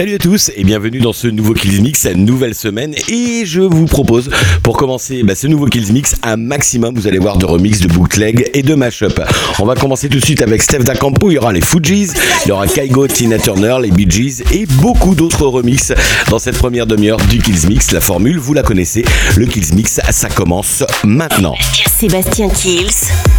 [0.00, 2.94] Salut à tous et bienvenue dans ce nouveau Kills Mix, nouvelle semaine.
[3.10, 4.30] Et je vous propose,
[4.62, 7.88] pour commencer bah, ce nouveau Kills Mix, un maximum, vous allez voir, de remix, de
[7.88, 9.20] bootleg et de mashup.
[9.58, 12.12] On va commencer tout de suite avec Steph D'Acampo, il y aura les Fujis,
[12.46, 15.92] il y aura Kaigo, Tina Turner, les Bee Gees et beaucoup d'autres remixes
[16.30, 17.92] dans cette première demi-heure du Kills Mix.
[17.92, 19.04] La formule, vous la connaissez,
[19.36, 21.56] le Kills Mix, ça commence maintenant.
[21.98, 22.88] Sébastien Kills,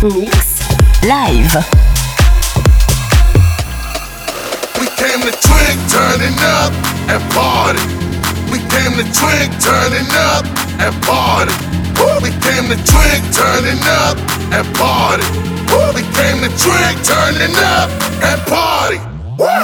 [0.03, 0.37] mix,
[1.01, 1.59] live.
[5.11, 6.71] Came to drink, turning up
[7.11, 7.83] and party.
[8.47, 10.47] We came to drink, turning up
[10.79, 11.51] and party.
[12.23, 14.15] We came to drink, turning up
[14.55, 15.27] and party.
[15.95, 17.89] We came to drink, turning up
[18.23, 18.99] and party.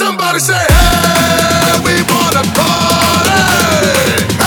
[0.04, 4.47] Somebody say, hey, we wanna party.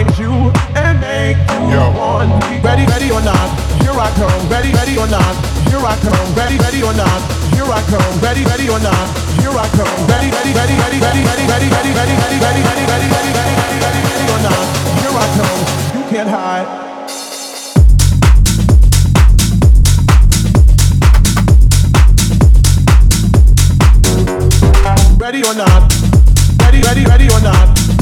[0.00, 0.32] you
[0.72, 1.36] and make
[1.68, 2.56] you want me.
[2.64, 3.48] Ready, ready or not,
[3.84, 4.48] here I come.
[4.48, 5.36] Ready, ready or not,
[5.68, 6.32] here I come.
[6.32, 7.20] Ready, ready or not,
[7.52, 8.12] here I come.
[8.24, 9.04] Ready, ready or not,
[9.36, 9.92] here I come.
[10.08, 13.30] Ready, ready, ready, ready, ready, ready, ready, ready, ready, ready, ready, ready, ready, ready, ready,
[13.36, 14.64] ready, ready, ready or not,
[14.96, 15.60] here I come.
[15.92, 16.68] You can't hide.
[25.20, 25.92] Ready or not?
[26.64, 28.01] Ready, ready, ready or not?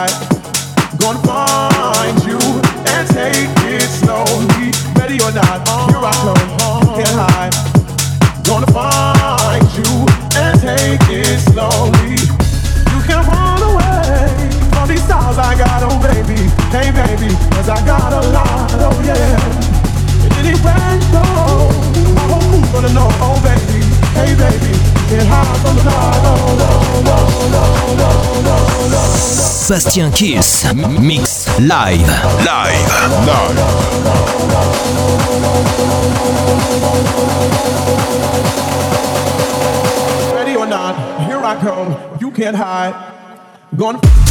[29.71, 30.65] Sébastien Kills.
[30.99, 32.01] Mix live.
[32.43, 32.91] Live.
[33.25, 33.55] Live.
[40.35, 40.95] Ready or not,
[41.25, 41.95] here I come.
[42.19, 42.93] You can't hide.
[43.77, 44.30] Gonna.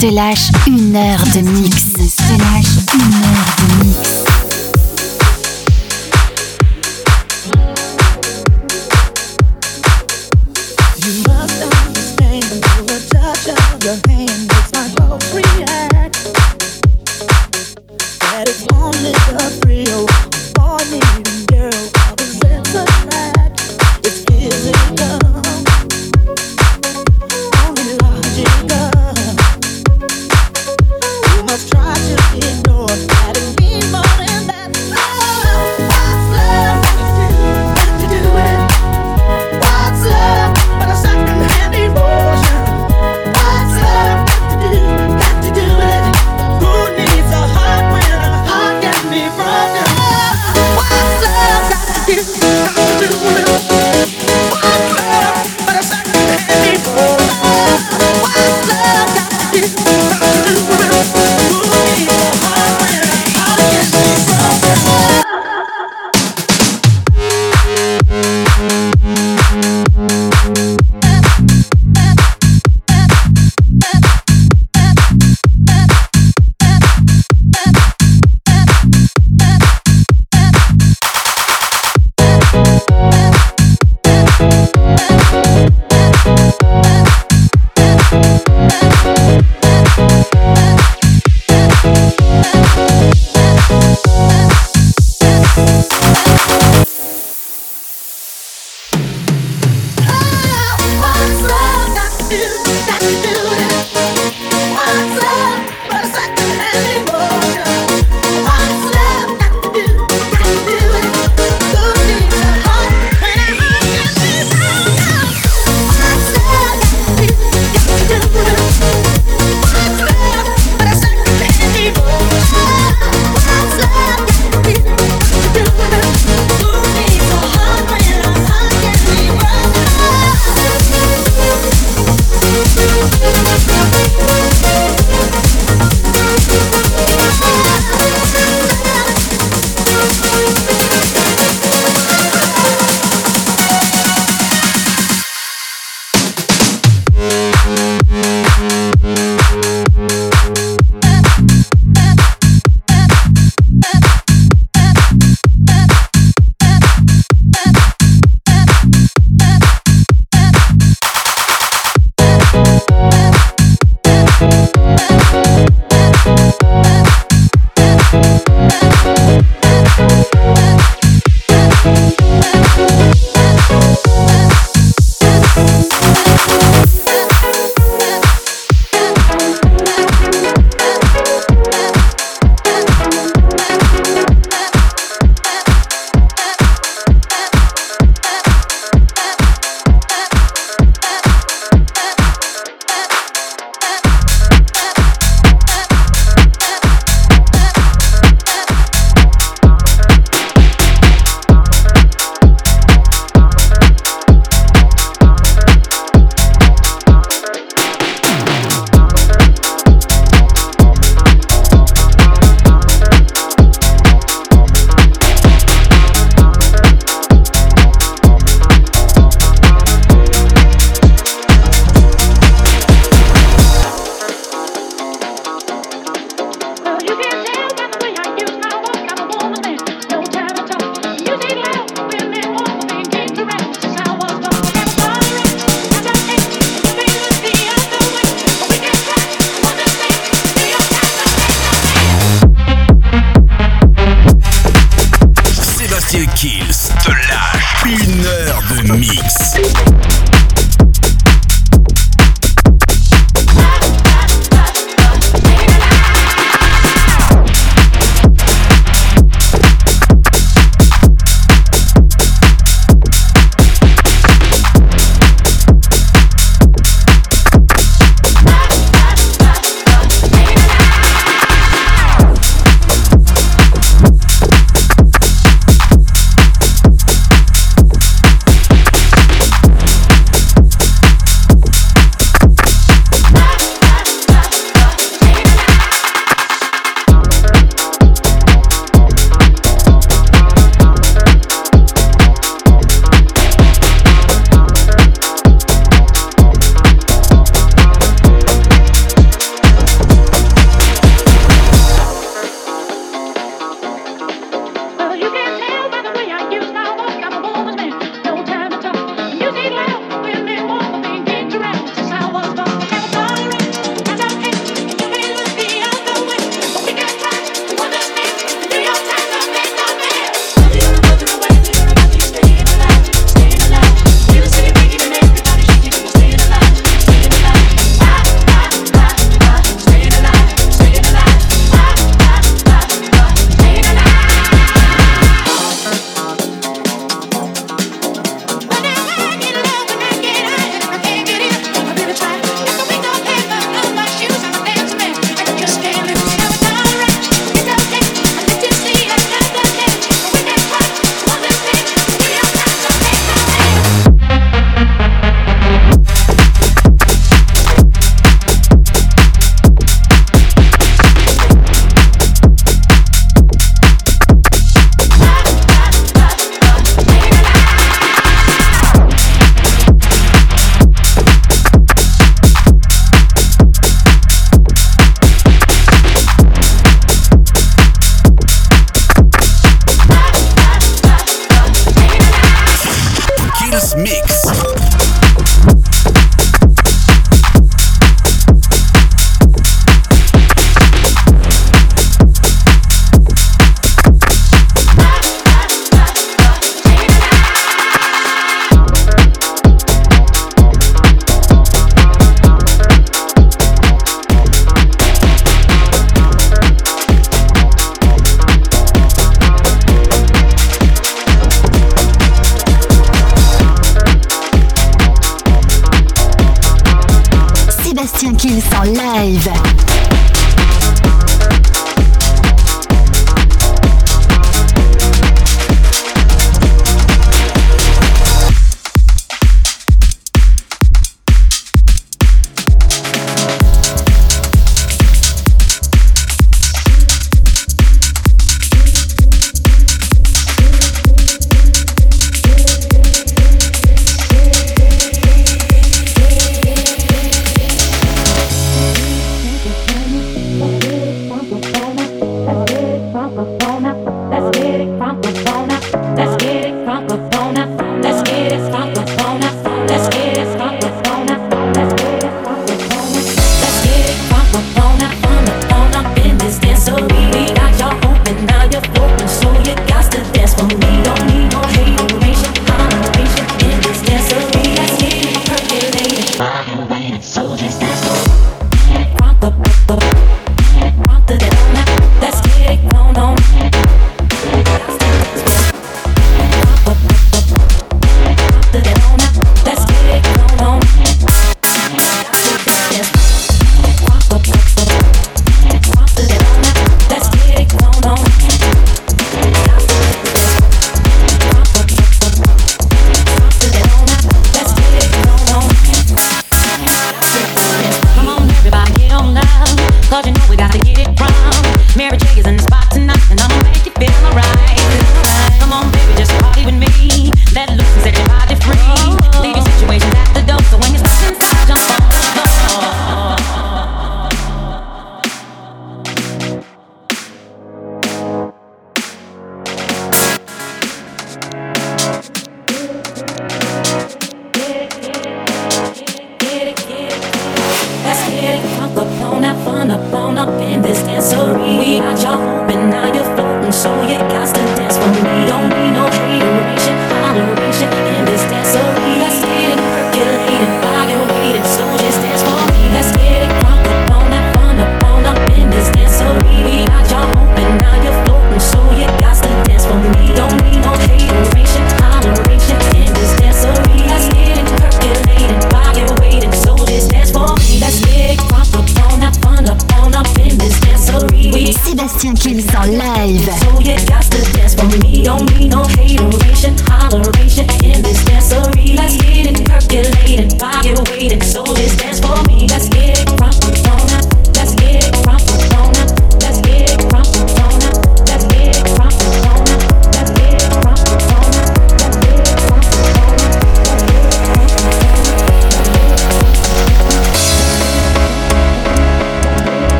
[0.00, 1.86] te lâche une heure de mix.
[1.96, 3.37] Je te lâche une heure.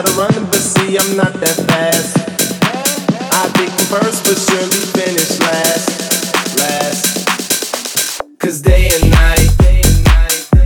[0.00, 2.16] Run, but see, I'm not that fast.
[3.32, 6.56] I think first, but surely finish last.
[6.58, 8.18] Last.
[8.38, 9.50] Cause day and night,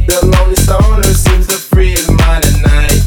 [0.07, 3.03] the lonely stoner seems to free his mind at night.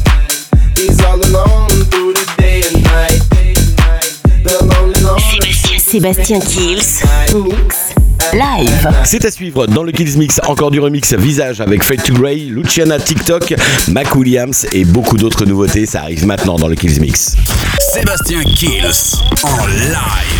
[0.76, 3.22] He's all alone through the day and night.
[4.44, 5.20] The lonely loner.
[5.80, 7.02] Sébastien Kills,
[7.32, 7.79] mix,
[8.32, 8.88] live.
[9.04, 12.36] C'est à suivre dans le Kills Mix, encore du remix Visage avec Fade to Grey,
[12.36, 13.54] Luciana TikTok,
[13.88, 15.86] Mac Williams et beaucoup d'autres nouveautés.
[15.86, 17.36] Ça arrive maintenant dans le Kills Mix.
[17.78, 20.39] Sébastien Kills en live.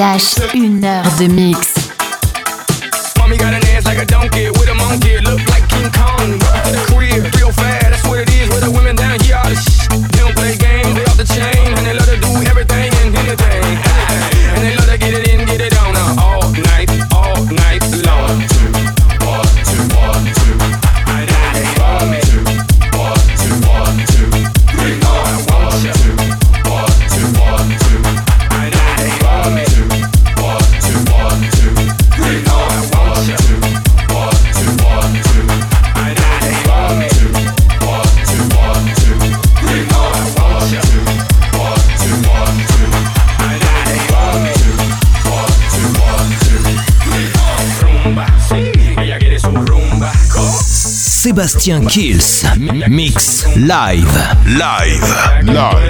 [0.00, 1.69] lâche une heure de mix.
[51.52, 52.44] Christian Kills.
[52.88, 53.44] Mix.
[53.56, 54.06] Live.
[54.46, 55.44] Live.
[55.46, 55.80] live.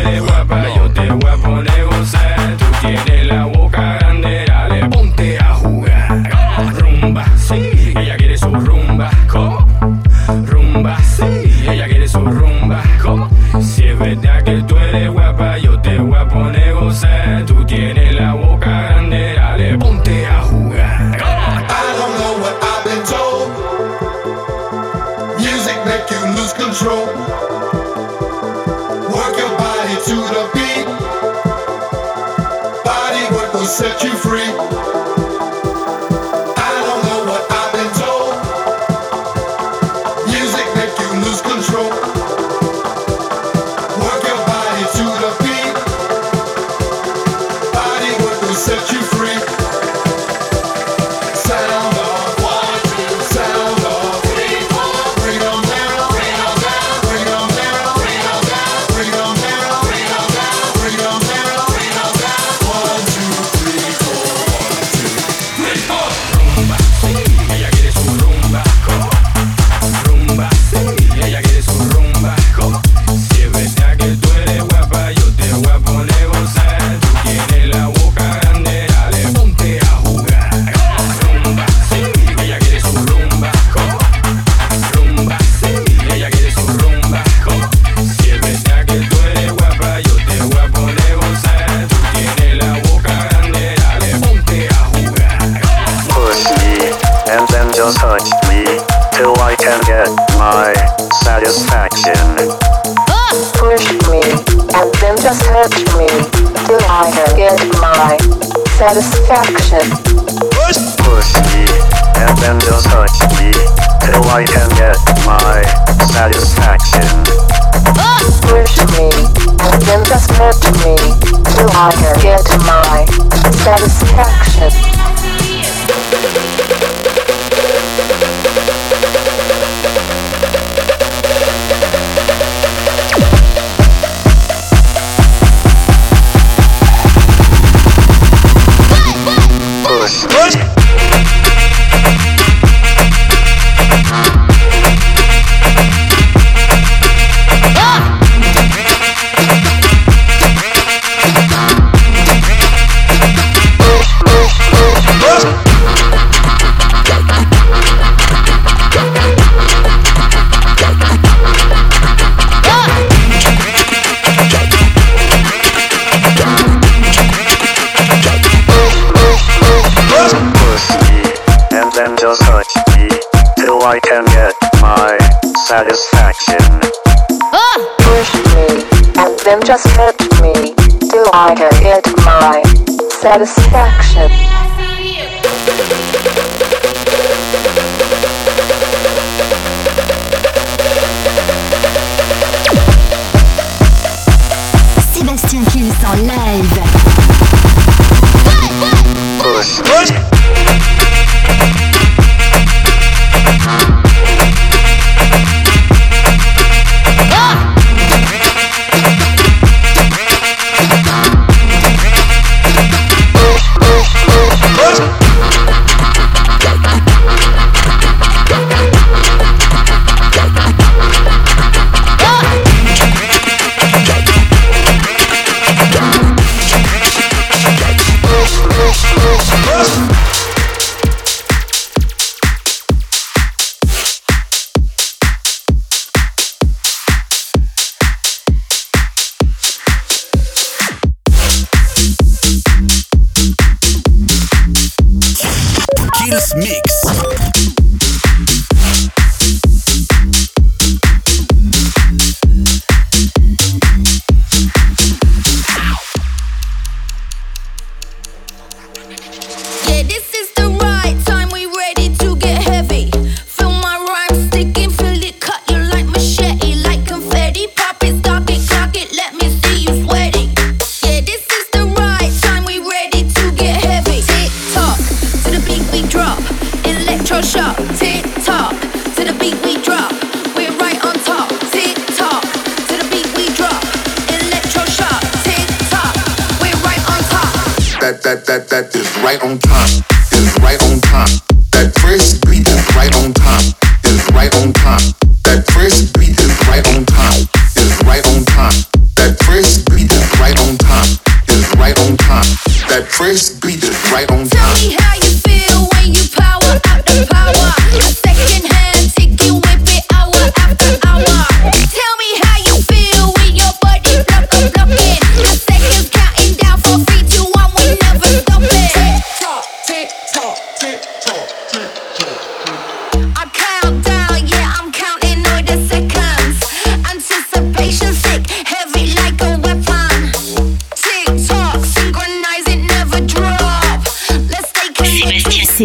[303.21, 304.60] fresh beat that's right on.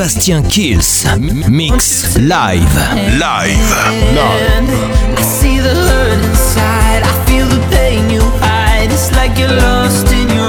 [0.00, 1.04] Sébastien Kills.
[1.50, 2.78] Mix live.
[3.18, 3.74] Live.
[5.14, 7.02] I see the hurt inside.
[7.02, 8.90] I feel the pain you hide.
[8.90, 10.39] It's like you're lost in your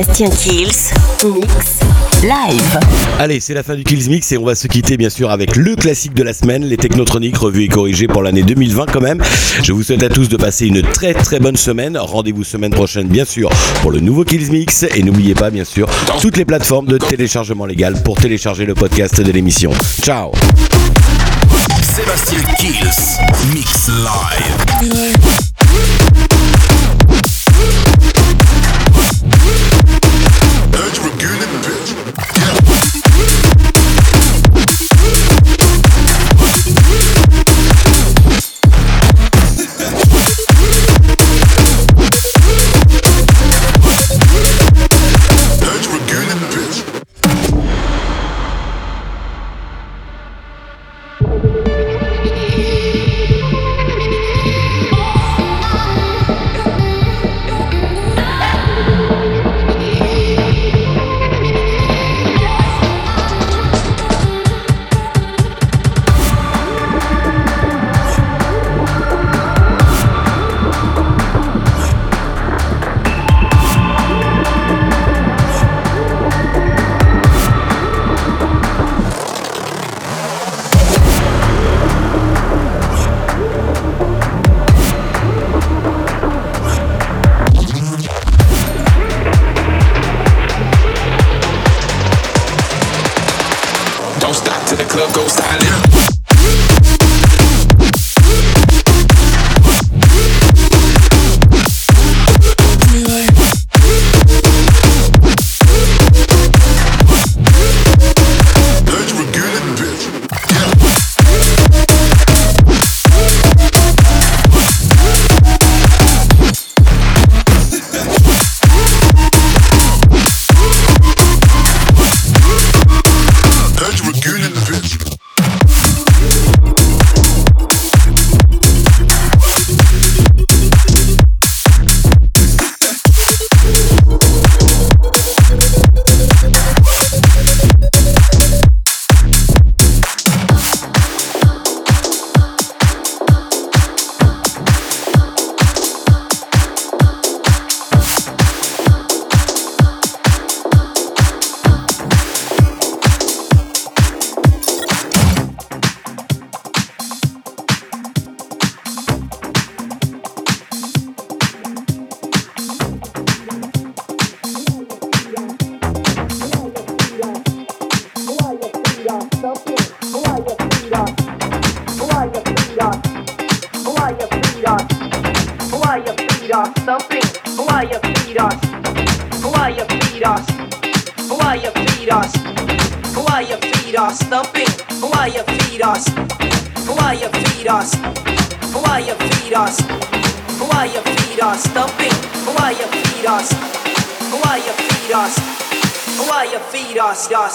[0.00, 0.94] Sébastien Kills,
[1.24, 1.80] Mix,
[2.22, 2.80] Live.
[3.18, 5.56] Allez, c'est la fin du Kills Mix et on va se quitter bien sûr avec
[5.56, 9.22] le classique de la semaine, les Technotroniques revus et corrigés pour l'année 2020 quand même.
[9.62, 11.98] Je vous souhaite à tous de passer une très très bonne semaine.
[11.98, 13.50] Rendez-vous semaine prochaine bien sûr
[13.82, 15.86] pour le nouveau Kills Mix et n'oubliez pas bien sûr
[16.18, 19.72] toutes les plateformes de téléchargement légal pour télécharger le podcast de l'émission.
[20.02, 20.32] Ciao
[21.82, 23.18] Sébastien Kills,
[23.52, 25.49] Mix Live.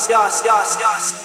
[0.10, 1.25] yes, yes, yes.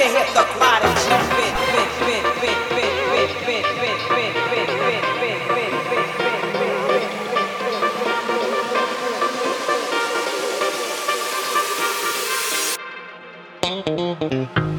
[0.00, 1.60] can hit the crowd and jump in,
[14.56, 14.69] you.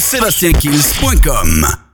[0.00, 1.78] sur